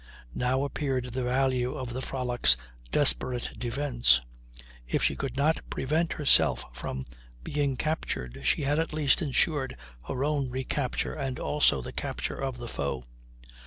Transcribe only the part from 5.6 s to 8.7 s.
prevent herself from being captured, she